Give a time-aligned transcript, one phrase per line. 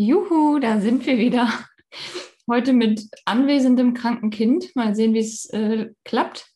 [0.00, 1.52] Juhu, da sind wir wieder.
[2.48, 4.74] Heute mit anwesendem kranken Kind.
[4.74, 6.46] Mal sehen, wie es äh, klappt.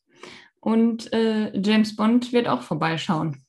[0.61, 3.45] Und äh, James Bond wird auch vorbeischauen.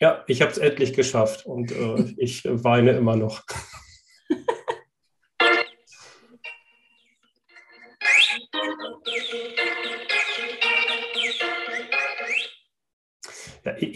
[0.00, 3.42] Ja, ich habe es endlich geschafft und äh, ich weine immer noch.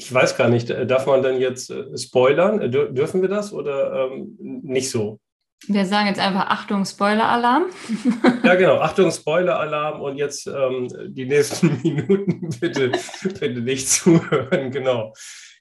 [0.09, 2.71] Ich weiß gar nicht, darf man dann jetzt äh, spoilern?
[2.71, 5.21] Dürfen wir das oder ähm, nicht so?
[5.67, 7.65] Wir sagen jetzt einfach Achtung, Spoiler-Alarm.
[8.43, 15.13] ja, genau, Achtung, Spoiler-Alarm und jetzt ähm, die nächsten Minuten bitte, bitte nicht zuhören, genau.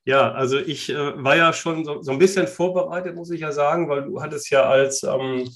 [0.06, 3.52] Ja, also ich äh, war ja schon so, so, ein bisschen vorbereitet, muss ich ja
[3.52, 5.50] sagen, weil du hattest ja als ähm, äh,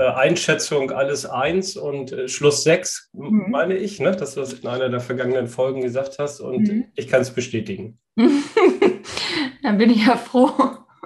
[0.00, 3.46] Einschätzung alles eins und äh, Schluss sechs, mhm.
[3.50, 4.12] meine ich, ne?
[4.12, 6.84] dass du das in einer der vergangenen Folgen gesagt hast und mhm.
[6.96, 7.98] ich kann es bestätigen.
[9.62, 10.50] Dann bin ich ja froh.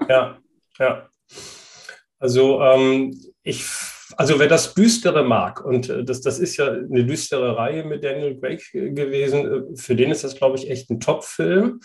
[0.09, 0.39] Ja,
[0.79, 1.09] ja.
[2.19, 3.65] Also ähm, ich,
[4.17, 8.03] also wer das Düstere mag, und äh, das, das ist ja eine düstere Reihe mit
[8.03, 11.81] Daniel Craig gewesen, äh, für den ist das, glaube ich, echt ein Top-Film.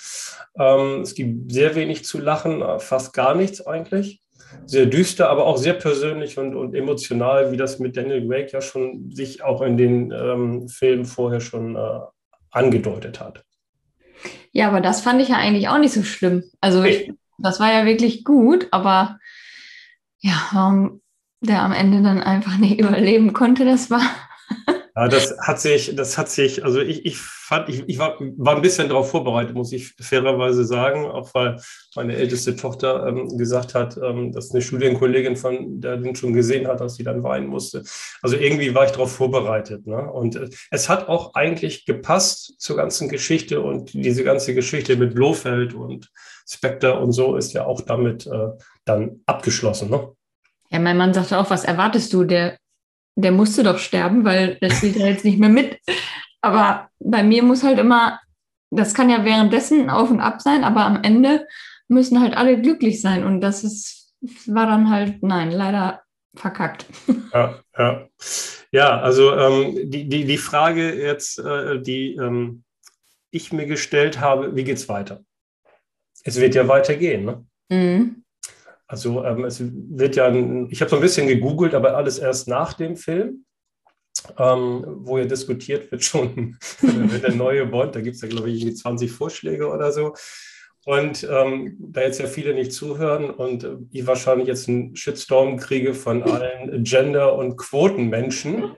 [0.58, 4.23] Ähm, es gibt sehr wenig zu lachen, fast gar nichts eigentlich
[4.66, 8.62] sehr düster, aber auch sehr persönlich und, und emotional, wie das mit Daniel Craig ja
[8.62, 12.00] schon sich auch in den ähm, Filmen vorher schon äh,
[12.52, 13.44] angedeutet hat.
[14.52, 16.44] Ja, aber das fand ich ja eigentlich auch nicht so schlimm.
[16.62, 19.20] Also ich, das war ja wirklich gut, aber
[20.20, 21.02] ja, warum
[21.42, 24.02] der am Ende dann einfach nicht überleben konnte, das war
[24.96, 28.56] ja, das hat sich, das hat sich, also ich, ich fand, ich, ich war, war
[28.56, 31.60] ein bisschen darauf vorbereitet, muss ich fairerweise sagen, auch weil
[31.96, 36.68] meine älteste Tochter ähm, gesagt hat, ähm, dass eine Studienkollegin von der den schon gesehen
[36.68, 37.84] hat, dass sie dann weinen musste.
[38.22, 39.88] Also irgendwie war ich darauf vorbereitet.
[39.88, 40.12] Ne?
[40.12, 45.16] Und äh, es hat auch eigentlich gepasst zur ganzen Geschichte und diese ganze Geschichte mit
[45.16, 46.12] Blofeld und
[46.48, 48.50] Spectre und so ist ja auch damit äh,
[48.86, 49.90] dann abgeschlossen.
[49.90, 50.08] Ne?
[50.70, 52.26] Ja, mein Mann sagte auch, was erwartest du?
[52.26, 52.58] Der
[53.16, 55.80] der musste doch sterben, weil der spielt ja jetzt nicht mehr mit.
[56.42, 58.20] Aber bei mir muss halt immer,
[58.70, 61.48] das kann ja währenddessen auf und ab sein, aber am Ende
[61.88, 63.24] müssen halt alle glücklich sein.
[63.24, 64.14] Und das ist,
[64.48, 66.02] war dann halt, nein, leider
[66.36, 66.86] verkackt.
[67.34, 68.08] Ja, ja.
[68.72, 72.64] ja also ähm, die, die, die Frage jetzt, äh, die ähm,
[73.32, 75.24] ich mir gestellt habe, wie geht es weiter?
[76.24, 77.46] Es wird ja weitergehen, ne?
[77.70, 78.23] Mhm.
[78.94, 80.32] Also ähm, es wird ja,
[80.70, 83.44] ich habe so ein bisschen gegoogelt, aber alles erst nach dem Film,
[84.38, 88.78] ähm, wo ja diskutiert wird schon, der neue Bond, da gibt es ja, glaube ich,
[88.78, 90.14] 20 Vorschläge oder so.
[90.86, 95.96] Und ähm, da jetzt ja viele nicht zuhören und ich wahrscheinlich jetzt einen Shitstorm kriege
[95.96, 98.76] von allen Gender- und Quotenmenschen.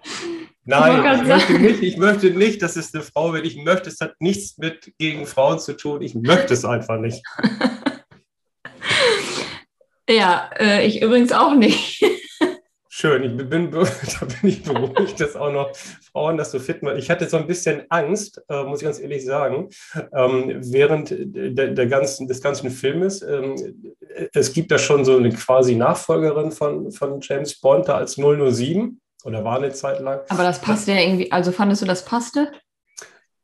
[0.63, 3.45] Nein, ich möchte, nicht, ich möchte nicht, dass es eine Frau wird.
[3.45, 6.01] Ich möchte, es hat nichts mit gegen Frauen zu tun.
[6.01, 7.21] Ich möchte es einfach nicht.
[10.09, 12.03] Ja, äh, ich übrigens auch nicht.
[12.97, 13.79] Schön, ich bin, da
[14.25, 16.97] bin ich beruhigt, dass auch noch Frauen das so fit machen.
[16.97, 19.69] Ich hatte so ein bisschen Angst, äh, muss ich ganz ehrlich sagen,
[20.13, 23.21] ähm, während der, der, ganzen, des ganzen Filmes.
[23.21, 23.55] Ähm,
[24.33, 29.01] es gibt da schon so eine quasi Nachfolgerin von, von James Bond da als 007
[29.25, 30.21] oder war eine Zeit lang.
[30.29, 32.53] Aber das passte ja irgendwie, also fandest du, das passte?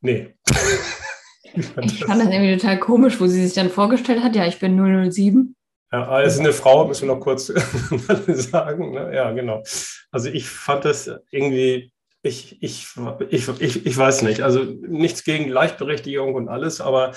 [0.00, 0.34] Nee.
[1.52, 4.78] ich fand das irgendwie total komisch, wo sie sich dann vorgestellt hat, ja, ich bin
[5.12, 5.56] 007.
[5.92, 7.46] Ja, es ist eine Frau, müssen wir noch kurz
[8.26, 8.92] sagen.
[8.92, 9.14] Ne?
[9.14, 9.62] Ja, genau.
[10.10, 11.92] Also ich fand das irgendwie,
[12.22, 12.86] ich, ich,
[13.28, 17.12] ich, ich, ich weiß nicht, also nichts gegen Gleichberechtigung und alles, aber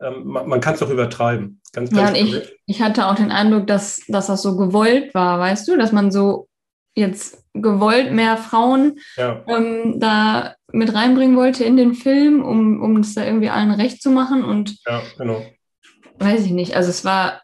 [0.00, 1.60] ähm, man, man kann es doch übertreiben.
[1.72, 5.14] Ganz, ganz ja, und ich, ich hatte auch den Eindruck, dass, dass das so gewollt
[5.14, 6.48] war, weißt du, dass man so
[6.96, 9.44] jetzt gewollt mehr Frauen ja.
[9.48, 14.00] ähm, da mit reinbringen wollte in den Film, um, um es da irgendwie allen recht
[14.00, 14.44] zu machen.
[14.44, 15.44] Und ja, genau.
[16.18, 16.74] weiß ich nicht.
[16.76, 17.42] Also es war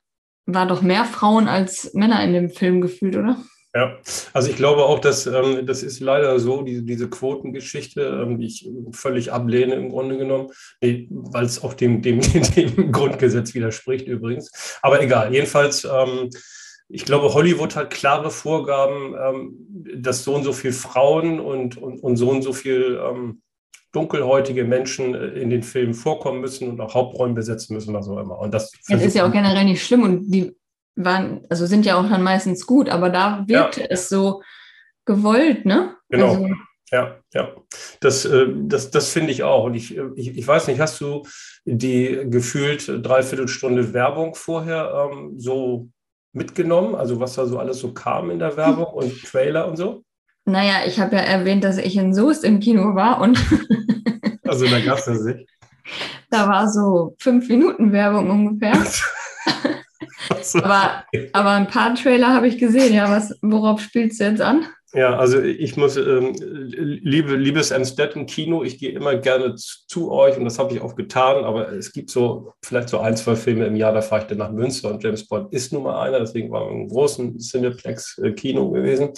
[0.54, 3.36] war doch mehr Frauen als Männer in dem Film gefühlt, oder?
[3.72, 3.98] Ja,
[4.32, 8.46] also ich glaube auch, dass ähm, das ist leider so, diese, diese Quotengeschichte, ähm, die
[8.46, 10.50] ich völlig ablehne im Grunde genommen,
[10.80, 12.20] nee, weil es auch dem, dem,
[12.56, 14.78] dem Grundgesetz widerspricht übrigens.
[14.82, 16.30] Aber egal, jedenfalls, ähm,
[16.88, 19.66] ich glaube, Hollywood hat klare Vorgaben, ähm,
[20.02, 23.40] dass so und so viele Frauen und, und, und so und so viel ähm,
[23.92, 28.18] dunkelhäutige Menschen äh, in den Filmen vorkommen müssen und auch Hauptrollen besetzen müssen, was auch
[28.18, 28.38] immer.
[28.38, 30.54] Und das, das ist ja auch generell nicht schlimm und die
[30.96, 33.86] waren, also sind ja auch dann meistens gut, aber da wirkte ja.
[33.90, 34.42] es so
[35.04, 35.96] gewollt, ne?
[36.08, 36.34] Genau.
[36.34, 36.48] Also,
[36.92, 37.54] ja, ja.
[38.00, 39.64] Das, äh, das, das finde ich auch.
[39.64, 41.24] Und ich, äh, ich, ich weiß nicht, hast du
[41.64, 45.88] die gefühlt dreiviertel Stunde Werbung vorher ähm, so
[46.32, 46.94] mitgenommen?
[46.94, 50.04] Also was da so alles so kam in der Werbung und Trailer und so?
[50.44, 53.38] Naja, ich habe ja erwähnt, dass ich in Soest im Kino war und.
[54.46, 55.48] also da gab es das nicht.
[56.30, 58.72] Da war so fünf Minuten Werbung ungefähr.
[60.54, 62.94] aber, aber ein paar Trailer habe ich gesehen.
[62.94, 64.66] Ja, was, worauf spielst du jetzt an?
[64.92, 70.10] Ja, also ich muss, ähm, liebe, liebes Amstetten Kino, ich gehe immer gerne zu, zu
[70.10, 73.36] euch und das habe ich auch getan, aber es gibt so vielleicht so ein, zwei
[73.36, 76.00] Filme im Jahr, da fahre ich dann nach Münster und James Bond ist nun mal
[76.00, 79.10] einer, deswegen war ein großen Cineplex-Kino gewesen.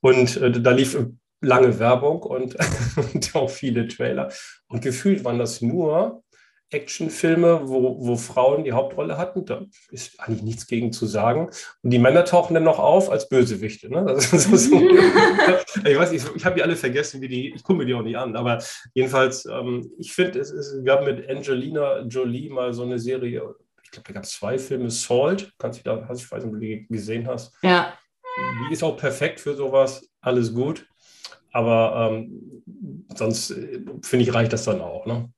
[0.00, 0.98] Und äh, da lief
[1.42, 2.56] lange Werbung und,
[3.14, 4.32] und auch viele Trailer.
[4.68, 6.22] Und gefühlt waren das nur
[6.72, 9.44] Actionfilme, wo, wo Frauen die Hauptrolle hatten.
[9.44, 11.50] Da ist eigentlich nichts gegen zu sagen.
[11.82, 13.90] Und die Männer tauchen dann noch auf als Bösewichte.
[13.90, 14.18] Ne?
[14.20, 14.80] So, so,
[15.84, 18.02] ich weiß nicht, ich habe die alle vergessen, wie die, ich gucke mir die auch
[18.02, 18.36] nicht an.
[18.36, 18.62] Aber
[18.94, 23.90] jedenfalls, ähm, ich finde, es, es gab mit Angelina Jolie mal so eine Serie, ich
[23.90, 26.60] glaube, da gab es zwei Filme, Salt, kannst du da, hast, ich weiß nicht, ob
[26.60, 27.54] du die gesehen hast.
[27.62, 27.94] Ja.
[28.68, 30.86] Die ist auch perfekt für sowas, alles gut.
[31.52, 32.62] Aber ähm,
[33.14, 35.04] sonst äh, finde ich, reicht das dann auch.
[35.06, 35.30] Ne?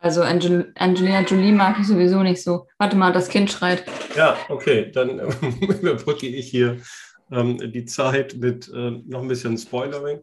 [0.00, 2.66] Also Angel Angelina Jolie mag ich sowieso nicht so.
[2.78, 3.84] Warte mal, das Kind schreit.
[4.16, 5.18] Ja, okay, dann
[5.60, 6.78] überbrücke ich hier
[7.32, 10.20] ähm, die Zeit mit äh, noch ein bisschen Spoilering.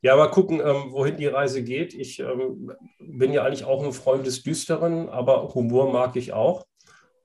[0.00, 1.92] Ja, mal gucken, ähm, wohin die Reise geht.
[1.92, 6.67] Ich ähm, bin ja eigentlich auch ein Freund des Düsteren, aber Humor mag ich auch.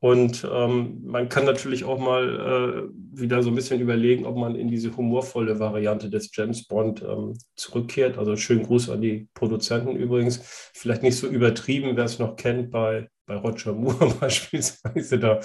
[0.04, 4.54] Und ähm, man kann natürlich auch mal äh, wieder so ein bisschen überlegen, ob man
[4.54, 8.18] in diese humorvolle Variante des James Bond ähm, zurückkehrt.
[8.18, 10.42] Also schönen Gruß an die Produzenten übrigens.
[10.74, 15.20] Vielleicht nicht so übertrieben, wer es noch kennt, bei, bei Roger Moore beispielsweise.
[15.20, 15.40] Da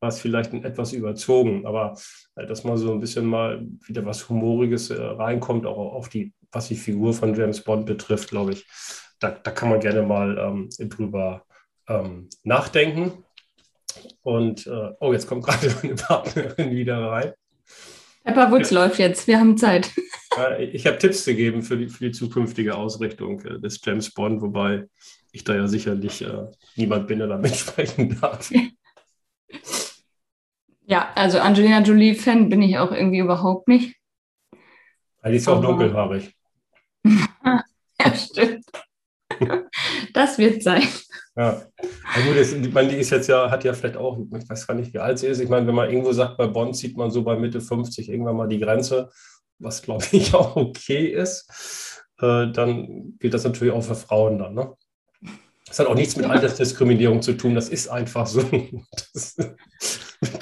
[0.00, 1.64] war es vielleicht ein etwas überzogen.
[1.64, 1.96] Aber
[2.36, 6.34] äh, dass mal so ein bisschen mal wieder was Humoriges äh, reinkommt, auch auf die,
[6.50, 8.66] was die Figur von James Bond betrifft, glaube ich,
[9.20, 11.46] da, da kann man gerne mal ähm, drüber
[11.88, 13.24] ähm, nachdenken.
[14.22, 17.32] Und äh, oh, jetzt kommt gerade meine Partnerin wieder rein.
[18.24, 18.84] Pepper Woods ja.
[18.84, 19.90] läuft jetzt, wir haben Zeit.
[20.58, 24.88] Ich habe Tipps gegeben für die, für die zukünftige Ausrichtung äh, des James Bond, wobei
[25.30, 28.50] ich da ja sicherlich äh, niemand bin, der da mitsprechen darf.
[30.86, 33.94] Ja, also Angelina Jolie-Fan bin ich auch irgendwie überhaupt nicht.
[35.22, 36.34] Die ist auch dunkelhaarig.
[37.04, 38.64] ja, stimmt.
[40.14, 40.88] das wird sein.
[41.36, 41.62] Ja,
[42.14, 44.66] ja gut, das, ich meine, die ist jetzt ja, hat ja vielleicht auch, ich weiß
[44.66, 45.40] gar nicht, wie alt sie ist.
[45.40, 48.36] Ich meine, wenn man irgendwo sagt, bei Bonn sieht man so bei Mitte 50 irgendwann
[48.36, 49.10] mal die Grenze,
[49.58, 54.54] was glaube ich auch okay ist, äh, dann gilt das natürlich auch für Frauen dann.
[54.54, 54.72] Ne?
[55.66, 58.42] Das hat auch nichts mit Altersdiskriminierung zu tun, das ist einfach so.
[59.14, 59.36] Das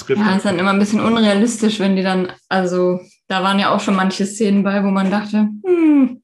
[0.08, 3.80] ja, ist dann immer ein bisschen unrealistisch, wenn die dann, also da waren ja auch
[3.80, 6.20] schon manche Szenen bei, wo man dachte, hm,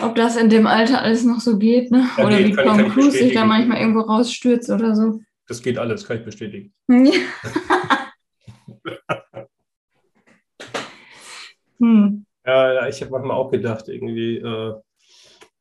[0.00, 2.08] ob das in dem Alter alles noch so geht, ne?
[2.16, 5.20] Ja, oder geht, wie Tom Cruise sich da manchmal irgendwo rausstürzt oder so.
[5.46, 6.72] Das geht alles, kann ich bestätigen.
[11.78, 12.24] hm.
[12.46, 14.74] Ja, ich habe manchmal auch gedacht, irgendwie, äh,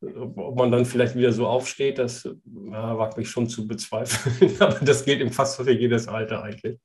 [0.02, 4.56] ob man dann vielleicht wieder so aufsteht, das ja, wagt mich schon zu bezweifeln.
[4.60, 6.78] Aber das gilt im fast für jedes Alter eigentlich.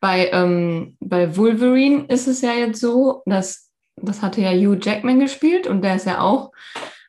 [0.00, 3.63] Bei, ähm, bei Wolverine ist es ja jetzt so, dass
[3.96, 6.52] das hatte ja Hugh Jackman gespielt und der ist ja auch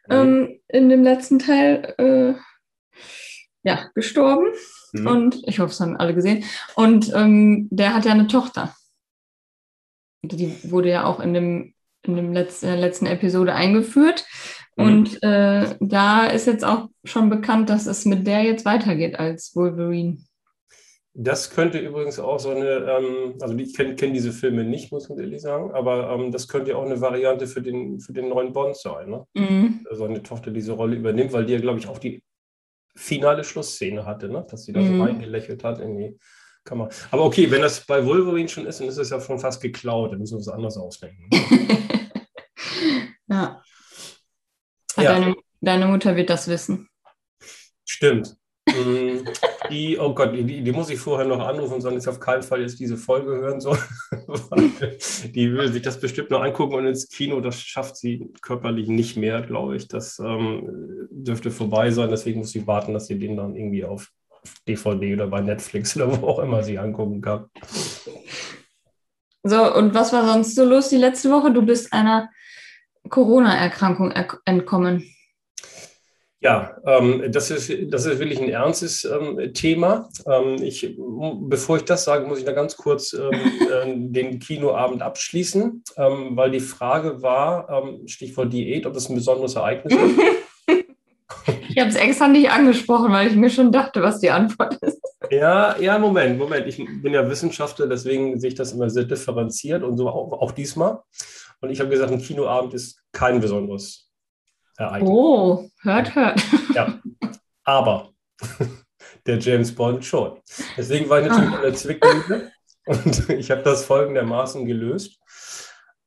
[0.09, 2.33] ähm, in dem letzten Teil äh,
[3.63, 4.47] ja, gestorben.
[4.93, 5.07] Mhm.
[5.07, 6.43] Und ich hoffe, es haben alle gesehen.
[6.75, 8.75] Und ähm, der hat ja eine Tochter.
[10.23, 11.73] Die wurde ja auch in dem,
[12.03, 14.25] in dem letzten, in der letzten Episode eingeführt.
[14.75, 14.85] Mhm.
[14.85, 19.55] Und äh, da ist jetzt auch schon bekannt, dass es mit der jetzt weitergeht als
[19.55, 20.17] Wolverine.
[21.17, 25.09] Das könnte übrigens auch so eine, ähm, also ich kenne kenn diese Filme nicht, muss
[25.09, 28.27] ich ehrlich sagen, aber ähm, das könnte ja auch eine Variante für den, für den
[28.27, 29.09] neuen Bond sein.
[29.09, 29.25] Ne?
[29.33, 29.85] Mhm.
[29.89, 32.21] Also eine Tochter diese Rolle übernimmt, weil die ja, glaube ich, auch die
[32.97, 34.45] finale Schlussszene hatte, ne?
[34.49, 34.97] dass sie da mhm.
[34.97, 36.17] so reingelächelt hat in die
[36.65, 36.89] Kamera.
[37.11, 40.11] Aber okay, wenn das bei Wolverine schon ist, dann ist es ja schon fast geklaut,
[40.11, 41.29] dann müssen wir es anders ausdenken.
[43.27, 43.63] ja.
[44.97, 45.03] ja.
[45.03, 46.89] Deine, deine Mutter wird das wissen.
[47.85, 48.35] Stimmt.
[49.69, 52.19] Die, oh Gott, die, die, muss ich vorher noch anrufen und sagen, dass ich auf
[52.19, 53.77] keinen Fall jetzt diese Folge hören soll.
[55.35, 59.17] die will sich das bestimmt noch angucken und ins Kino, das schafft sie körperlich nicht
[59.17, 59.87] mehr, glaube ich.
[59.87, 64.11] Das ähm, dürfte vorbei sein, deswegen muss sie warten, dass sie den dann irgendwie auf
[64.67, 67.45] DVD oder bei Netflix oder wo auch immer sie angucken kann.
[69.43, 71.51] So, und was war sonst so los die letzte Woche?
[71.51, 72.29] Du bist einer
[73.09, 74.11] Corona-Erkrankung
[74.45, 75.03] entkommen.
[76.45, 80.09] Ja, ähm, das, ist, das ist wirklich ein ernstes ähm, Thema.
[80.27, 83.31] Ähm, ich, bevor ich das sage, muss ich da ganz kurz ähm,
[83.73, 89.15] äh, den Kinoabend abschließen, ähm, weil die Frage war, ähm, Stichwort Diät, ob das ein
[89.15, 90.19] besonderes Ereignis ist.
[91.67, 95.01] Ich habe es extra nicht angesprochen, weil ich mir schon dachte, was die Antwort ist.
[95.29, 96.65] Ja, ja, Moment, Moment.
[96.67, 100.51] Ich bin ja Wissenschaftler, deswegen sehe ich das immer sehr differenziert und so auch, auch
[100.53, 101.01] diesmal.
[101.59, 104.04] Und ich habe gesagt, ein Kinoabend ist kein besonderes
[104.77, 105.09] Ereignis.
[105.09, 106.41] Oh, hört, hört.
[106.73, 106.99] Ja,
[107.63, 108.13] aber
[109.25, 110.39] der James Bond schon.
[110.77, 112.51] Deswegen war ich natürlich in der Zwickmühle
[112.85, 115.19] und ich habe das folgendermaßen gelöst.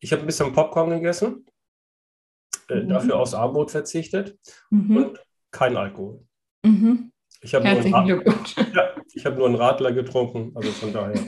[0.00, 1.46] Ich habe ein bisschen Popcorn gegessen,
[2.68, 2.88] äh, mhm.
[2.88, 4.38] dafür aufs Armut verzichtet
[4.70, 4.96] mhm.
[4.96, 5.20] und
[5.50, 6.24] kein Alkohol.
[6.64, 7.12] Mhm.
[7.40, 7.82] Ich habe nur,
[8.74, 8.94] ja,
[9.24, 11.20] hab nur einen Radler getrunken, also von daher.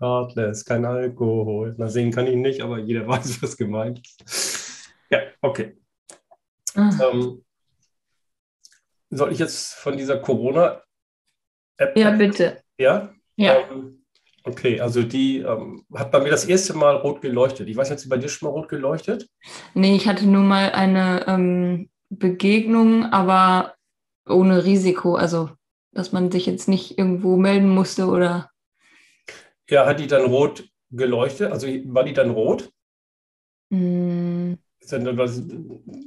[0.00, 1.74] Radler ist kein Alkohol.
[1.76, 4.24] Na, singen kann ich nicht, aber jeder weiß, was gemeint ist.
[5.10, 5.76] Ja, okay.
[6.76, 7.44] Ähm,
[9.10, 11.96] soll ich jetzt von dieser Corona-App?
[11.96, 12.62] Ja, bitte.
[12.78, 13.14] Ja?
[13.36, 13.58] Ja.
[13.70, 14.04] Ähm,
[14.44, 17.68] okay, also die ähm, hat bei mir das erste Mal rot geleuchtet.
[17.68, 19.28] Ich weiß nicht, hat sie bei dir schon mal rot geleuchtet?
[19.74, 23.74] Nee, ich hatte nur mal eine ähm, Begegnung, aber
[24.28, 25.14] ohne Risiko.
[25.14, 25.50] Also,
[25.92, 28.50] dass man sich jetzt nicht irgendwo melden musste oder.
[29.70, 31.52] Ja, hat die dann rot geleuchtet?
[31.52, 32.70] Also war die dann rot?
[33.70, 34.54] Mm.
[34.90, 35.42] Das,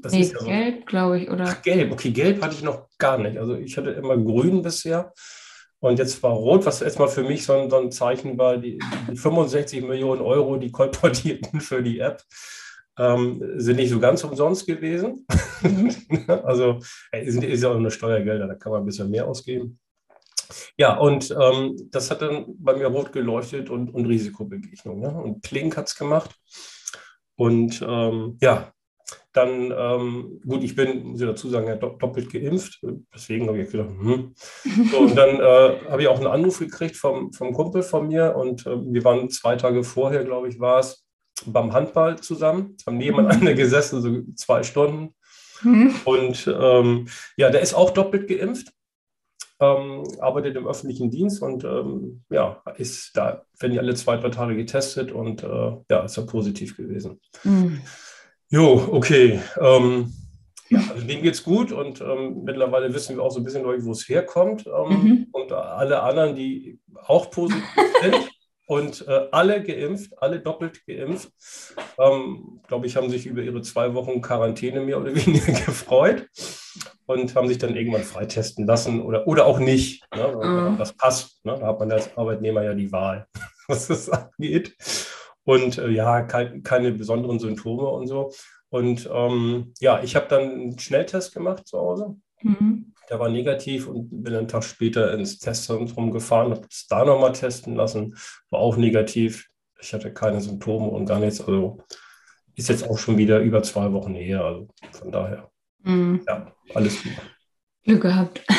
[0.02, 0.46] das nee, ist ja so.
[0.46, 1.46] gelb, glaube ich, oder?
[1.48, 3.38] Ach, gelb, okay, gelb hatte ich noch gar nicht.
[3.38, 5.14] Also ich hatte immer grün bisher.
[5.80, 8.80] Und jetzt war rot, was erstmal für mich so ein, so ein Zeichen war, die,
[9.10, 12.22] die 65 Millionen Euro, die kolportierten für die App,
[13.00, 15.26] ähm, sind nicht so ganz umsonst gewesen.
[15.62, 15.96] Mhm.
[16.44, 16.80] also
[17.12, 19.80] ist, ist ja auch eine Steuergelder, da kann man ein bisschen mehr ausgeben.
[20.78, 25.00] Ja, und ähm, das hat dann bei mir rot geleuchtet und, und Risikobegegnung.
[25.00, 25.10] Ne?
[25.10, 26.36] Und Klink hat es gemacht.
[27.36, 28.74] Und ähm, ja,
[29.34, 32.82] dann, ähm, gut, ich bin, muss ich dazu sagen, ja, doppelt geimpft.
[33.14, 34.34] Deswegen habe ich gedacht, hm.
[34.92, 38.36] So, und dann äh, habe ich auch einen Anruf gekriegt vom, vom Kumpel von mir.
[38.36, 41.06] Und äh, wir waren zwei Tage vorher, glaube ich, war es,
[41.46, 45.16] beim Handball zusammen, haben nebeneinander gesessen, so zwei Stunden.
[45.64, 45.96] Mhm.
[46.06, 47.08] Und ähm,
[47.38, 48.74] ja, der ist auch doppelt geimpft,
[49.62, 54.30] ähm, arbeitet im öffentlichen Dienst und ähm, ja, ist da, wenn die alle zwei, drei
[54.30, 57.22] Tage getestet und äh, ja, ist er positiv gewesen.
[57.44, 57.82] Mhm.
[58.50, 59.40] Jo, okay.
[59.60, 60.12] Ähm,
[60.70, 63.64] ja, also dem geht es gut und ähm, mittlerweile wissen wir auch so ein bisschen,
[63.64, 64.66] wo es herkommt.
[64.66, 65.28] Ähm, mhm.
[65.32, 67.64] Und alle anderen, die auch positiv
[68.02, 68.16] sind,
[68.66, 71.30] und äh, alle geimpft, alle doppelt geimpft,
[72.00, 76.28] ähm, glaube ich, haben sich über ihre zwei Wochen Quarantäne mehr oder weniger gefreut
[77.06, 80.04] und haben sich dann irgendwann freitesten lassen oder, oder auch nicht.
[80.16, 80.28] Ne?
[80.36, 80.78] Mhm.
[80.78, 81.44] Das passt.
[81.46, 81.58] Ne?
[81.60, 83.28] Da hat man als Arbeitnehmer ja die Wahl,
[83.68, 84.76] was das angeht.
[85.44, 88.32] Und äh, ja, kein, keine besonderen Symptome und so.
[88.70, 92.16] Und ähm, ja, ich habe dann einen Schnelltest gemacht zu Hause.
[92.42, 92.94] Mhm.
[93.10, 97.34] Der war negativ und bin einen Tag später ins Testzentrum gefahren, habe es da nochmal
[97.34, 98.16] testen lassen,
[98.50, 99.50] war auch negativ.
[99.82, 101.42] Ich hatte keine Symptome und gar nichts.
[101.42, 101.80] Also
[102.56, 104.46] ist jetzt auch schon wieder über zwei Wochen her.
[104.46, 105.50] Also von daher,
[105.84, 106.22] mhm.
[106.28, 107.14] ja, alles gut.
[107.84, 108.42] Glück gehabt.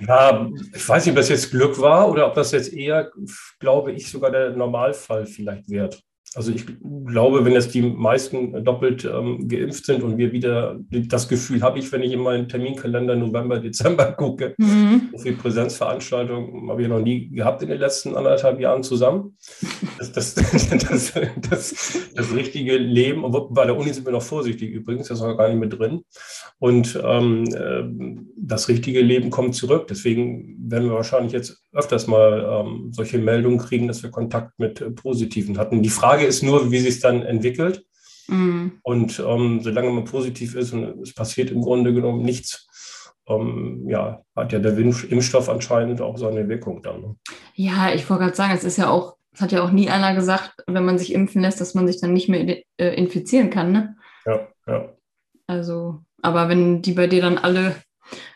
[0.00, 3.10] Ja, ich weiß nicht, ob das jetzt Glück war oder ob das jetzt eher,
[3.58, 6.02] glaube ich, sogar der Normalfall vielleicht wird.
[6.34, 6.64] Also ich
[7.06, 11.78] glaube, wenn jetzt die meisten doppelt ähm, geimpft sind und wir wieder das Gefühl habe
[11.78, 15.10] ich, wenn ich in meinen Terminkalender November, Dezember gucke, mhm.
[15.12, 19.36] so viele Präsenzveranstaltungen habe ich noch nie gehabt in den letzten anderthalb Jahren zusammen.
[19.98, 20.34] Das, das,
[21.50, 25.36] das, das, richtige Leben, bei der Uni sind wir noch vorsichtig übrigens, das ist noch
[25.36, 26.02] gar nicht mit drin.
[26.58, 27.82] Und ähm, äh,
[28.36, 29.86] das richtige Leben kommt zurück.
[29.88, 34.80] Deswegen werden wir wahrscheinlich jetzt öfters mal ähm, solche Meldungen kriegen, dass wir Kontakt mit
[34.80, 35.82] äh, Positiven hatten.
[35.82, 37.84] Die Frage ist nur, wie sich es dann entwickelt.
[38.28, 38.78] Mhm.
[38.82, 42.68] Und ähm, solange man positiv ist und es passiert im Grunde genommen nichts,
[43.28, 47.00] ähm, ja, hat ja der Impfstoff anscheinend auch seine Wirkung dann.
[47.00, 47.16] Ne?
[47.54, 50.14] Ja, ich wollte gerade sagen, es ist ja auch, es hat ja auch nie einer
[50.14, 53.72] gesagt, wenn man sich impfen lässt, dass man sich dann nicht mehr äh, infizieren kann,
[53.72, 53.96] ne?
[54.26, 54.92] Ja, ja.
[55.46, 57.76] Also, aber wenn die bei dir dann alle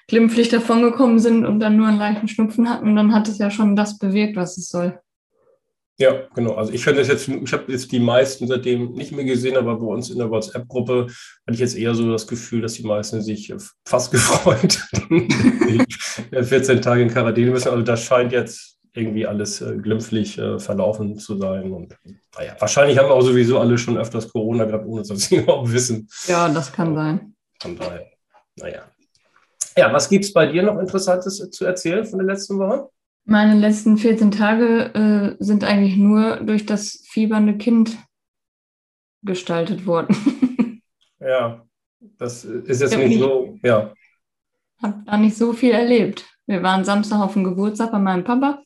[0.09, 3.77] glimpflich davongekommen sind und dann nur einen leichten Schnupfen hatten, dann hat es ja schon
[3.77, 4.99] das bewirkt, was es soll.
[5.99, 6.55] Ja, genau.
[6.55, 9.77] Also ich finde das jetzt, ich habe jetzt die meisten seitdem nicht mehr gesehen, aber
[9.77, 13.23] bei uns in der WhatsApp-Gruppe hatte ich jetzt eher so das Gefühl, dass die meisten
[13.23, 13.53] sich
[13.87, 14.79] fast gefreut
[16.33, 17.71] 14 Tage in Quarantäne müssen.
[17.71, 21.73] Also das scheint jetzt irgendwie alles äh, glimpflich äh, verlaufen zu sein.
[21.73, 21.97] Und
[22.37, 25.73] naja, wahrscheinlich haben wir auch sowieso alle schon öfters Corona gehabt, ohne dass sie überhaupt
[25.73, 26.09] wissen.
[26.27, 27.35] Ja, das kann sein.
[27.61, 28.07] Von daher,
[28.57, 28.83] naja.
[29.77, 32.89] Ja, was gibt es bei dir noch Interessantes zu erzählen von der letzten Woche?
[33.25, 37.99] Meine letzten 14 Tage äh, sind eigentlich nur durch das fiebernde Kind
[39.23, 40.83] gestaltet worden.
[41.21, 41.63] ja,
[42.01, 43.93] das ist jetzt nicht, so, ja.
[44.81, 46.25] Habe da nicht so viel erlebt.
[46.47, 48.63] Wir waren Samstag auf dem Geburtstag bei meinem Papa.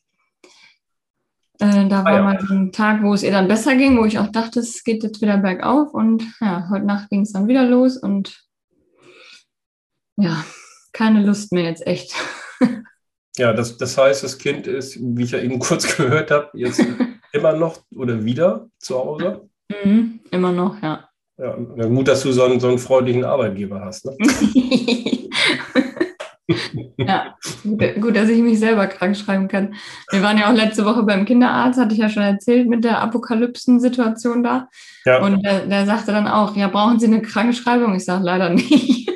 [1.59, 2.23] Äh, da ah, war ja.
[2.23, 4.85] mal so ein Tag, wo es ihr dann besser ging, wo ich auch dachte, es
[4.85, 5.93] geht jetzt wieder bergauf.
[5.93, 8.47] Und ja, heute Nacht ging es dann wieder los und
[10.17, 10.45] ja,
[10.93, 12.15] keine Lust mehr jetzt echt.
[13.37, 16.85] Ja, das, das heißt, das Kind ist, wie ich ja eben kurz gehört habe, jetzt
[17.33, 19.49] immer noch oder wieder zu Hause?
[19.85, 21.09] Mhm, immer noch, ja.
[21.39, 21.57] Ja,
[21.87, 24.05] gut, dass du so einen, so einen freundlichen Arbeitgeber hast.
[24.05, 24.15] Ne?
[26.99, 29.75] ja, gut, dass ich mich selber krank schreiben kann.
[30.11, 33.01] Wir waren ja auch letzte Woche beim Kinderarzt, hatte ich ja schon erzählt, mit der
[33.01, 34.69] Apokalypsen-Situation da.
[35.07, 35.23] Ja.
[35.23, 37.95] Und der, der sagte dann auch, ja, brauchen Sie eine Krankschreibung?
[37.95, 39.10] Ich sage leider nicht.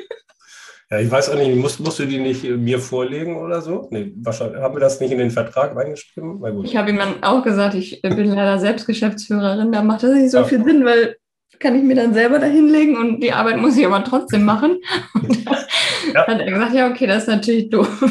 [0.91, 3.87] Ja, ich weiß auch nicht, musst, musst du die nicht mir vorlegen oder so?
[3.89, 4.61] Nee, wahrscheinlich.
[4.61, 6.63] Haben wir das nicht in den Vertrag reingeschrieben?
[6.63, 10.29] Ich habe ihm dann auch gesagt, ich bin leider selbst Geschäftsführerin, da macht das nicht
[10.29, 10.43] so ja.
[10.43, 11.15] viel Sinn, weil
[11.59, 14.77] kann ich mir dann selber da hinlegen und die Arbeit muss ich aber trotzdem machen.
[15.13, 15.65] Und da
[16.13, 16.27] ja.
[16.27, 18.03] hat er gesagt, ja, okay, das ist natürlich doof.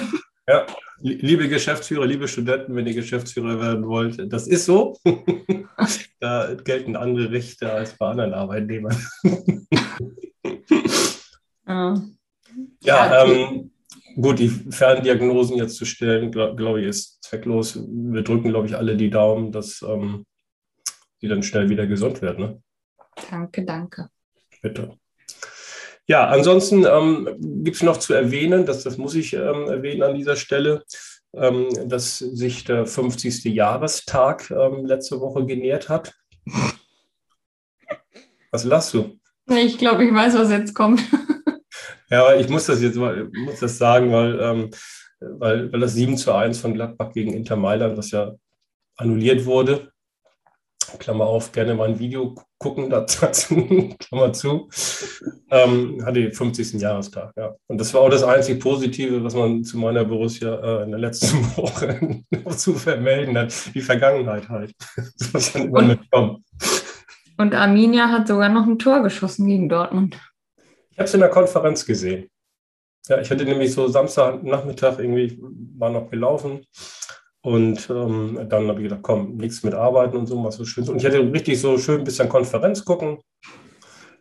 [0.49, 0.67] Ja,
[1.01, 4.99] liebe Geschäftsführer, liebe Studenten, wenn ihr Geschäftsführer werden wollt, das ist so.
[6.21, 8.97] da gelten andere Rechte als bei anderen Arbeitnehmern.
[11.67, 12.03] ja,
[12.85, 13.73] ja ähm,
[14.17, 17.79] gut, die Ferndiagnosen jetzt zu stellen, glaube glaub ich, ist zwecklos.
[17.87, 20.25] Wir drücken, glaube ich, alle die Daumen, dass ähm,
[21.23, 22.45] die dann schnell wieder gesund werden.
[22.45, 22.63] Ne?
[23.31, 24.09] Danke, danke.
[24.63, 24.97] Bitte.
[26.07, 30.15] Ja, ansonsten ähm, gibt es noch zu erwähnen, dass, das muss ich ähm, erwähnen an
[30.15, 30.85] dieser Stelle,
[31.35, 33.45] ähm, dass sich der 50.
[33.45, 36.15] Jahrestag ähm, letzte Woche genährt hat.
[38.51, 39.19] Was lachst du?
[39.49, 41.03] Ich glaube, ich weiß, was jetzt kommt.
[42.15, 44.71] Ja, aber ich muss das jetzt mal muss das sagen, weil, ähm,
[45.19, 48.33] weil, weil das 7 zu 1 von Gladbach gegen Inter Mailand, was ja
[48.97, 49.91] annulliert wurde,
[51.01, 53.27] Klammer auf, gerne mal ein Video gucken dazu,
[53.99, 54.69] Klammer zu,
[55.51, 56.81] ähm, hatte den 50.
[56.81, 57.33] Jahrestag.
[57.37, 57.57] Ja.
[57.67, 61.01] Und das war auch das einzig Positive, was man zu meiner Borussia äh, in der
[61.01, 62.23] letzten Woche
[62.57, 63.53] zu vermelden hat.
[63.75, 64.73] Die Vergangenheit halt.
[65.33, 66.45] Das dann immer und,
[67.39, 70.17] und Arminia hat sogar noch ein Tor geschossen gegen Dortmund.
[70.95, 72.31] Ich habe es in der Konferenz gesehen.
[73.09, 75.37] Ja, ich hatte nämlich so Samstagnachmittag irgendwie,
[75.77, 76.65] war noch gelaufen
[77.43, 80.89] und ähm, dann habe ich gedacht, komm, nichts mit Arbeiten und so, was so schön.
[80.89, 83.19] Und ich hatte richtig so schön ein bisschen Konferenz gucken.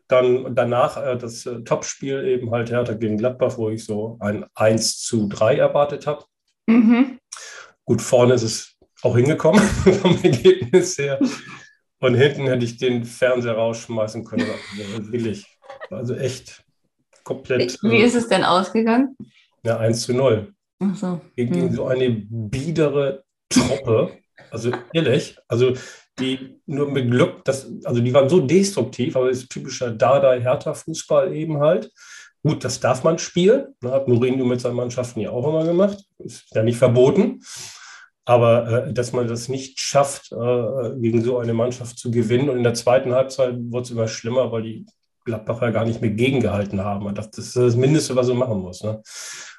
[0.08, 4.46] Dann danach äh, das äh, Topspiel eben halt Hertha gegen Gladbach, wo ich so ein
[4.56, 6.26] 1 zu 3 erwartet habe.
[6.66, 7.20] Mhm.
[7.86, 9.62] Gut, vorne ist es auch hingekommen
[10.02, 11.20] vom Ergebnis her.
[12.00, 14.48] Und hinten hätte ich den Fernseher rausschmeißen können.
[14.50, 15.46] Also willig.
[15.90, 16.63] Also echt
[17.24, 17.78] komplett.
[17.82, 19.16] Wie, wie ist es denn ausgegangen?
[19.64, 20.54] Ja, 1 zu 0
[20.94, 21.22] so.
[21.36, 21.76] Gegen hm.
[21.76, 24.12] so eine biedere Truppe.
[24.52, 25.74] Also ehrlich, also
[26.20, 31.34] die nur mit Glück, das, also die waren so destruktiv, aber das ist typischer Dada-Hertha-Fußball
[31.34, 31.92] eben halt.
[32.44, 33.74] Gut, das darf man spielen.
[33.82, 36.04] Ne, hat Mourinho mit seinen Mannschaften ja auch immer gemacht.
[36.20, 37.42] Ist ja nicht verboten.
[38.26, 42.50] Aber äh, dass man das nicht schafft, äh, gegen so eine Mannschaft zu gewinnen.
[42.50, 44.86] Und in der zweiten Halbzeit wurde es immer schlimmer, weil die
[45.26, 47.14] Gladbacher gar nicht mehr gegengehalten haben.
[47.16, 48.84] Das, das ist das Mindeste, was man machen muss.
[48.84, 49.02] Ne?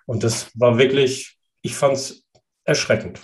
[0.06, 2.24] Und das war wirklich, ich fand es
[2.64, 3.20] erschreckend.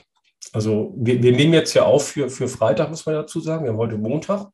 [0.52, 3.64] Also wir, wir, nehmen jetzt ja auf für, für Freitag, muss man dazu sagen.
[3.64, 4.48] Wir haben heute Montag.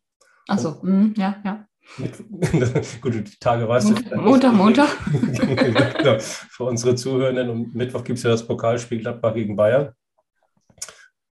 [0.48, 1.66] Achso, mm, ja, ja.
[3.00, 4.16] Gut, die Tage weißt du.
[4.16, 4.88] Montag, Montag.
[5.12, 7.48] genau, für unsere Zuhörenden.
[7.48, 9.92] Und Mittwoch gibt es ja das Pokalspiel Gladbach gegen Bayern.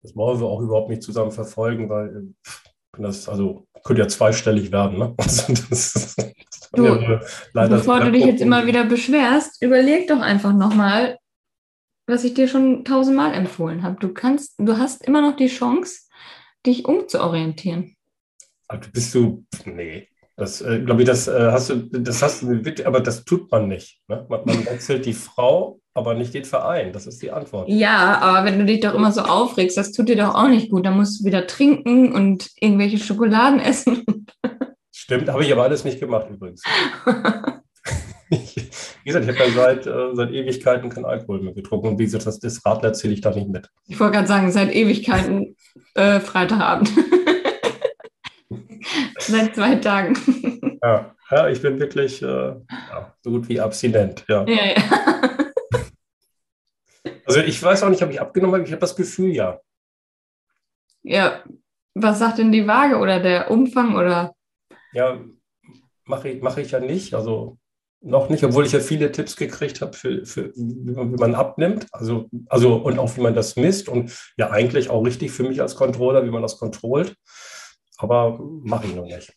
[0.01, 2.33] Das wollen wir auch überhaupt nicht zusammen verfolgen, weil
[2.97, 4.97] das also könnte ja zweistellig werden.
[4.97, 5.15] Ne?
[5.23, 6.15] Also das,
[6.73, 11.17] Du, ja bevor du dich jetzt immer wieder beschwerst, überleg doch einfach nochmal,
[12.07, 13.97] was ich dir schon tausendmal empfohlen habe.
[13.99, 16.01] Du kannst, du hast immer noch die Chance,
[16.65, 17.95] dich umzuorientieren.
[18.67, 22.61] Also bist du, nee, das äh, glaube ich, das äh, hast du, das hast du,
[22.85, 24.01] aber das tut man nicht.
[24.07, 24.25] Ne?
[24.29, 26.93] Man, man wechselt die Frau, aber nicht den Verein.
[26.93, 27.67] Das ist die Antwort.
[27.69, 30.69] Ja, aber wenn du dich doch immer so aufregst, das tut dir doch auch nicht
[30.69, 30.85] gut.
[30.85, 34.03] Da musst du wieder trinken und irgendwelche Schokoladen essen.
[34.91, 36.61] Stimmt, habe ich aber alles nicht gemacht übrigens.
[38.29, 38.39] wie
[39.05, 41.87] gesagt, ich habe ja seit, äh, seit Ewigkeiten kein Alkohol mehr getrunken.
[41.87, 43.69] Und wie gesagt, das, das Radler zähle ich da nicht mit.
[43.87, 45.55] Ich wollte gerade sagen, seit Ewigkeiten
[45.95, 46.91] äh, Freitagabend.
[49.17, 50.79] seit zwei Tagen.
[50.83, 54.25] Ja, ja ich bin wirklich äh, ja, so gut wie abstinent.
[54.27, 54.45] Ja.
[54.45, 55.46] ja, ja.
[57.27, 58.63] Also ich weiß auch nicht, ob ich abgenommen habe.
[58.63, 59.59] Ich habe das Gefühl, ja.
[61.03, 61.43] Ja,
[61.93, 64.33] was sagt denn die Waage oder der Umfang oder?
[64.93, 65.19] Ja,
[66.05, 67.13] mache ich, mach ich ja nicht.
[67.13, 67.57] Also
[68.01, 71.87] noch nicht, obwohl ich ja viele Tipps gekriegt habe, für, für, wie, man, abnimmt.
[71.91, 73.89] Also, also und auch wie man das misst.
[73.89, 77.15] Und ja, eigentlich auch richtig für mich als Controller, wie man das kontrollt.
[77.97, 79.33] Aber mache ich noch nicht.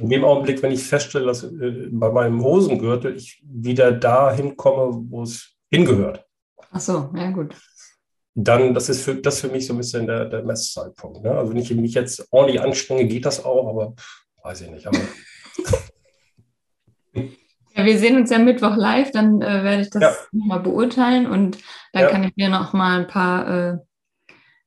[0.00, 5.04] In dem Augenblick, wenn ich feststelle, dass äh, bei meinem Hosengürtel ich wieder dahin komme,
[5.08, 6.24] wo es hingehört.
[6.74, 7.54] Ach so, ja gut.
[8.34, 11.22] Dann, das ist für, das für mich so ein bisschen der, der Messzeitpunkt.
[11.22, 11.30] Ne?
[11.30, 13.94] Also wenn ich mich jetzt ordentlich anstrenge, geht das auch, aber
[14.42, 14.88] weiß ich nicht.
[14.88, 14.98] Aber
[17.14, 20.12] ja, wir sehen uns ja Mittwoch live, dann äh, werde ich das ja.
[20.32, 21.58] nochmal beurteilen und
[21.92, 22.08] dann ja.
[22.08, 23.78] kann ich dir noch mal ein paar äh,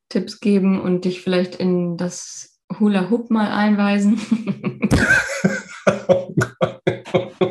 [0.08, 4.18] Tipps geben und dich vielleicht in das Hula Hoop mal einweisen.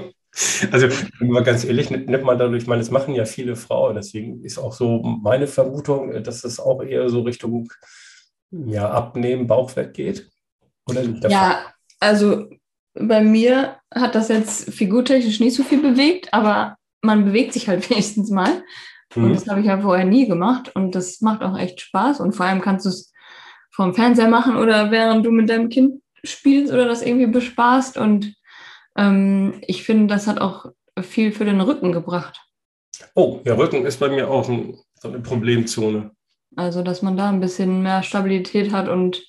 [0.71, 0.89] Also,
[1.21, 4.59] mal ganz ehrlich, nimmt man dadurch, ich meine, das machen ja viele Frauen, deswegen ist
[4.59, 7.73] auch so meine Vermutung, dass es auch eher so Richtung
[8.51, 10.31] ja, Abnehmen, Bauchfett geht.
[10.89, 11.61] Oder ja,
[12.01, 12.49] also
[12.95, 17.89] bei mir hat das jetzt figurtechnisch nicht so viel bewegt, aber man bewegt sich halt
[17.91, 18.63] wenigstens mal.
[19.15, 19.35] Und mhm.
[19.35, 22.47] das habe ich ja vorher nie gemacht und das macht auch echt Spaß und vor
[22.47, 23.13] allem kannst du es
[23.71, 28.35] vom Fernseher machen oder während du mit deinem Kind spielst oder das irgendwie bespaßt und
[28.97, 30.67] ähm, ich finde, das hat auch
[31.01, 32.41] viel für den Rücken gebracht.
[33.15, 36.13] Oh, ja, Rücken ist bei mir auch ein, so eine Problemzone.
[36.57, 39.23] Also, dass man da ein bisschen mehr Stabilität hat und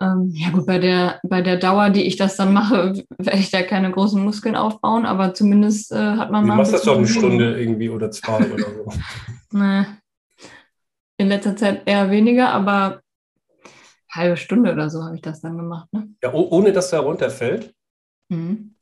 [0.00, 3.50] ähm, ja gut, bei der, bei der Dauer, die ich das dann mache, werde ich
[3.50, 6.54] da keine großen Muskeln aufbauen, aber zumindest äh, hat man du mal.
[6.54, 8.92] Du machst das doch eine Stunde irgendwie oder zwei oder so.
[9.52, 9.84] nee.
[11.16, 13.00] In letzter Zeit eher weniger, aber
[14.10, 15.88] halbe Stunde oder so habe ich das dann gemacht.
[15.92, 16.08] Ne?
[16.22, 17.73] Ja, ohne dass er runterfällt?
[18.28, 18.74] Mhm.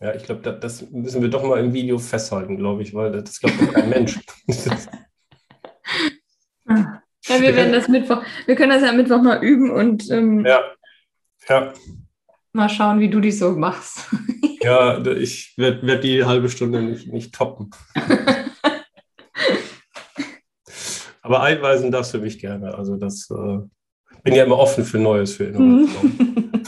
[0.00, 3.12] Ja, ich glaube, das, das, müssen wir doch mal im Video festhalten, glaube ich, weil
[3.12, 4.18] das glaubt doch kein Mensch.
[6.66, 10.62] ja, wir werden das Mittwoch, wir können das ja Mittwoch mal üben und ähm, ja.
[11.48, 11.74] Ja.
[12.52, 14.08] mal schauen, wie du die so machst.
[14.62, 17.70] ja, ich werde werd die halbe Stunde nicht, nicht toppen.
[21.22, 22.74] Aber einweisen darfst du mich gerne.
[22.74, 23.58] Also das äh,
[24.22, 26.59] bin ja immer offen für Neues, für Innovation.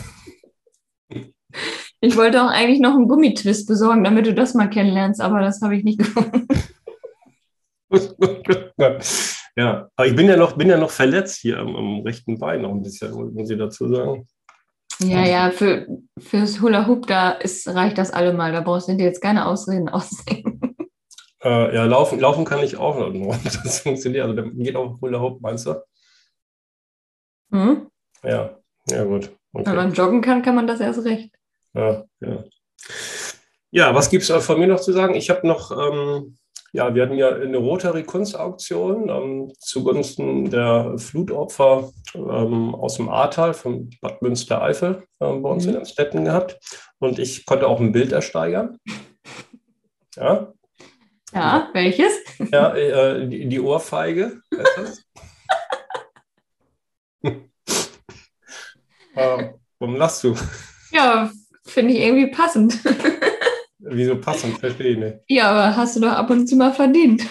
[2.04, 5.62] Ich wollte auch eigentlich noch einen Gummitwist besorgen, damit du das mal kennenlernst, aber das
[5.62, 6.48] habe ich nicht gefunden.
[9.56, 12.62] ja, aber ich bin ja noch, bin ja noch verletzt hier am, am rechten Bein
[12.62, 14.26] noch ein bisschen, muss ich dazu sagen.
[14.98, 15.86] Ja, ja, für,
[16.18, 18.50] fürs Hula Hoop, da ist, reicht das allemal.
[18.50, 20.60] Da brauchst du dir jetzt keine Ausreden aussehen.
[21.44, 23.36] Äh, ja, laufen, laufen kann ich auch noch.
[23.64, 24.28] Das funktioniert.
[24.28, 25.74] Also, geht auch Hula Hoop, meinst du?
[27.50, 27.88] Mhm.
[28.22, 29.36] Ja, ja, gut.
[29.52, 29.66] Okay.
[29.66, 31.34] Wenn man joggen kann, kann man das erst recht.
[31.74, 32.44] Ja, ja.
[33.70, 35.14] ja was gibt es von mir noch zu sagen?
[35.14, 36.36] Ich habe noch, ähm,
[36.72, 43.54] ja, wir hatten ja eine Rotary Kunstauktion ähm, zugunsten der Flutopfer ähm, aus dem Ahrtal
[43.54, 45.70] von Bad Münstereifel ähm, bei uns mhm.
[45.70, 46.58] in Amstetten gehabt.
[46.98, 48.78] Und ich konnte auch ein Bild ersteigern.
[50.16, 50.52] Ja.
[51.34, 52.12] Ja, welches?
[52.52, 54.42] Ja, äh, die, die Ohrfeige.
[59.14, 60.34] äh, warum lachst du?
[60.90, 61.30] Ja,
[61.64, 62.78] Finde ich irgendwie passend.
[63.78, 64.58] Wieso passend?
[64.58, 65.16] Verstehe ich nicht.
[65.28, 67.26] Ja, aber hast du doch ab und zu mal verdient.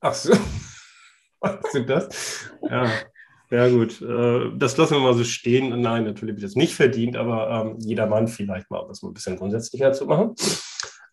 [0.00, 0.32] Ach so.
[1.40, 2.50] Weißt du das?
[2.68, 2.90] Ja.
[3.50, 4.00] Ja, gut.
[4.00, 5.80] Äh, das lassen wir mal so stehen.
[5.80, 9.10] Nein, natürlich ich das nicht verdient, aber ähm, jeder Mann vielleicht mal, um das mal
[9.10, 10.34] ein bisschen grundsätzlicher zu machen.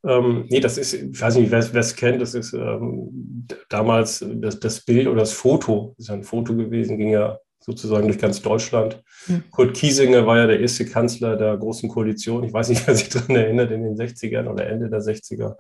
[0.06, 4.60] Ähm, nee, das ist, ich weiß nicht, wer es kennt, das ist ähm, damals das,
[4.60, 8.20] das Bild oder das Foto, das ist ja ein Foto gewesen, ging ja sozusagen durch
[8.20, 9.04] ganz Deutschland.
[9.28, 9.44] Mhm.
[9.52, 12.44] Kurt Kiesinger war ja der erste Kanzler der Großen Koalition.
[12.44, 15.56] Ich weiß nicht, wer sich daran erinnert, in den 60ern oder Ende der 60er.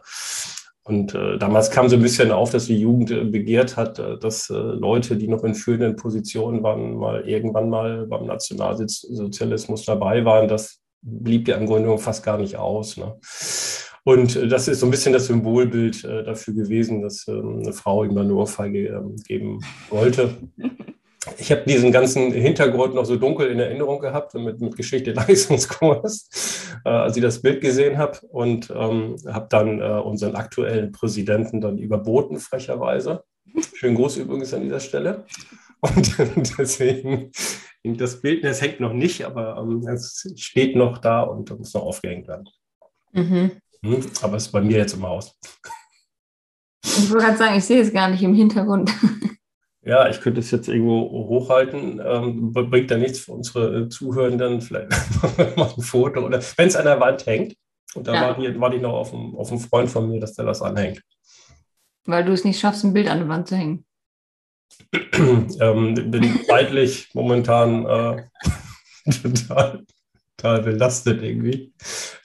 [0.83, 4.17] Und äh, damals kam so ein bisschen auf, dass die Jugend äh, begehrt hat, äh,
[4.17, 10.23] dass äh, Leute, die noch in führenden Positionen waren, mal irgendwann mal beim Nationalsozialismus dabei
[10.23, 10.47] waren.
[10.47, 12.95] Das blieb der Angründung fast gar nicht aus.
[12.95, 13.15] Ne?
[14.05, 17.73] Und äh, das ist so ein bisschen das Symbolbild äh, dafür gewesen, dass ähm, eine
[17.73, 20.37] Frau ihm eine Ohrfeige ähm, geben wollte.
[21.37, 26.29] ich habe diesen ganzen Hintergrund noch so dunkel in Erinnerung gehabt mit, mit Geschichte Leistungskurs,
[26.85, 31.61] äh, als ich das Bild gesehen habe und ähm, habe dann äh, unseren aktuellen Präsidenten
[31.61, 33.23] dann überboten, frecherweise.
[33.75, 35.25] Schönen Gruß übrigens an dieser Stelle.
[35.81, 36.17] Und
[36.57, 37.31] deswegen
[37.83, 41.83] das Bild, das hängt noch nicht, aber ähm, es steht noch da und muss noch
[41.83, 42.49] aufgehängt werden.
[43.13, 43.51] Mhm.
[43.83, 45.37] Hm, aber es ist bei mir jetzt im Haus.
[46.83, 48.91] Ich wollte gerade sagen, ich sehe es gar nicht im Hintergrund.
[49.87, 52.01] Ja, ich könnte es jetzt irgendwo hochhalten.
[52.05, 54.59] Ähm, bringt da nichts für unsere äh, Zuhörenden.
[54.59, 54.89] Vielleicht
[55.57, 57.55] mal ein Foto oder wenn es an der Wand hängt.
[57.95, 58.21] Und da ja.
[58.21, 61.01] warte, warte ich noch auf einen, auf einen Freund von mir, dass der das anhängt.
[62.05, 63.85] Weil du es nicht schaffst, ein Bild an der Wand zu hängen.
[65.13, 68.23] ähm, bin zeitlich momentan äh,
[69.23, 69.83] total,
[70.35, 71.73] total belastet irgendwie.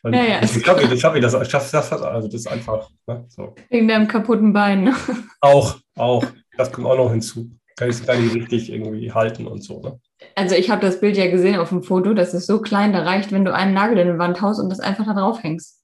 [0.02, 0.42] Und ja, ja.
[0.42, 2.90] Ich schaffe ich, schaff ich das, ich das, also das ist einfach.
[3.06, 3.54] Ne, so.
[3.70, 4.82] Wegen deinem kaputten Bein.
[4.82, 4.96] Ne?
[5.40, 6.24] Auch, auch.
[6.56, 7.50] Das kommt auch noch hinzu.
[7.76, 9.80] Kann ich es gar nicht richtig irgendwie halten und so.
[9.80, 9.98] Ne?
[10.34, 13.02] Also ich habe das Bild ja gesehen auf dem Foto, das ist so klein, da
[13.02, 15.82] reicht, wenn du einen Nagel in die Wand haust und das einfach da drauf hängst.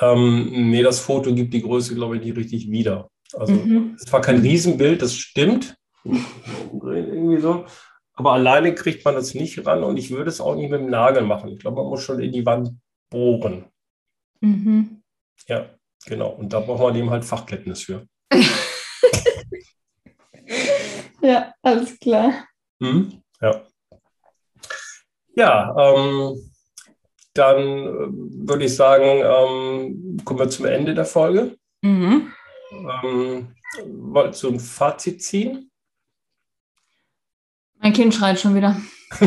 [0.00, 3.08] Ähm, nee, das Foto gibt die Größe, glaube ich, nicht richtig wieder.
[3.34, 3.96] Also mhm.
[3.98, 5.76] es war kein Riesenbild, das stimmt.
[6.04, 7.64] Irgendwie so.
[8.14, 10.90] Aber alleine kriegt man das nicht ran und ich würde es auch nicht mit dem
[10.90, 11.50] Nagel machen.
[11.50, 12.70] Ich glaube, man muss schon in die Wand
[13.10, 13.66] bohren.
[14.40, 15.02] Mhm.
[15.48, 15.70] Ja,
[16.04, 16.30] genau.
[16.30, 18.06] Und da braucht man eben halt Fachkenntnis für.
[21.22, 22.32] ja, alles klar.
[22.78, 23.22] Mhm.
[23.40, 23.62] Ja.
[25.34, 26.52] Ja, ähm,
[27.34, 31.56] dann äh, würde ich sagen, ähm, kommen wir zum Ende der Folge.
[31.80, 32.32] Mhm.
[33.02, 33.54] Ähm,
[33.86, 35.70] wolltest du ein Fazit ziehen?
[37.78, 38.76] Mein Kind schreit schon wieder.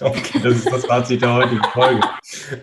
[0.00, 2.00] okay, das ist das Fazit der heutigen Folge.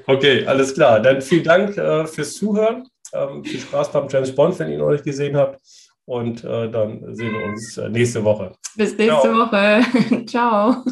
[0.07, 0.99] Okay, alles klar.
[0.99, 2.87] Dann vielen Dank äh, fürs Zuhören.
[3.11, 5.59] Ähm, viel Spaß beim James Bond, wenn ihr ihn noch nicht gesehen habt.
[6.05, 8.51] Und äh, dann sehen wir uns äh, nächste Woche.
[8.75, 9.37] Bis nächste Ciao.
[9.37, 10.25] Woche.
[10.27, 10.83] Ciao.